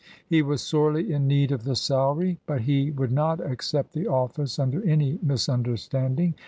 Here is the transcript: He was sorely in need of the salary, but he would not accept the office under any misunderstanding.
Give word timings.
He 0.25 0.41
was 0.41 0.63
sorely 0.63 1.13
in 1.13 1.27
need 1.27 1.51
of 1.51 1.63
the 1.63 1.75
salary, 1.75 2.39
but 2.47 2.61
he 2.61 2.89
would 2.89 3.11
not 3.11 3.39
accept 3.39 3.93
the 3.93 4.07
office 4.07 4.57
under 4.57 4.81
any 4.83 5.19
misunderstanding. 5.21 6.33